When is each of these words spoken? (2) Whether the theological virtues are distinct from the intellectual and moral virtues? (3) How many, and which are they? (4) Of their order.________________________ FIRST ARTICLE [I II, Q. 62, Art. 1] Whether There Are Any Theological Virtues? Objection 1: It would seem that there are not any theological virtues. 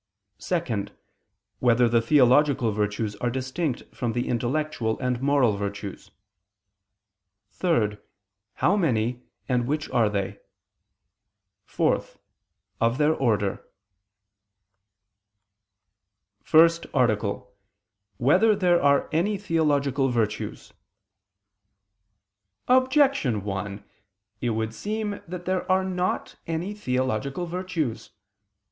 (2) 0.39 0.87
Whether 1.59 1.87
the 1.87 2.01
theological 2.01 2.71
virtues 2.71 3.15
are 3.17 3.29
distinct 3.29 3.83
from 3.95 4.13
the 4.13 4.27
intellectual 4.27 4.97
and 4.99 5.21
moral 5.21 5.55
virtues? 5.57 6.09
(3) 7.51 7.97
How 8.55 8.75
many, 8.75 9.21
and 9.47 9.67
which 9.67 9.91
are 9.91 10.09
they? 10.09 10.39
(4) 11.65 12.03
Of 12.81 12.97
their 12.97 13.13
order.________________________ 13.13 13.57
FIRST 16.47 16.87
ARTICLE 16.95 17.29
[I 17.29 17.35
II, 17.35 17.39
Q. 17.41 17.45
62, 17.45 17.59
Art. 17.67 18.17
1] 18.17 18.27
Whether 18.27 18.55
There 18.55 18.81
Are 18.81 19.07
Any 19.11 19.37
Theological 19.37 20.09
Virtues? 20.09 20.73
Objection 22.67 23.43
1: 23.43 23.83
It 24.41 24.49
would 24.49 24.73
seem 24.73 25.19
that 25.27 25.45
there 25.45 25.71
are 25.71 25.85
not 25.85 26.37
any 26.47 26.73
theological 26.73 27.45
virtues. 27.45 28.09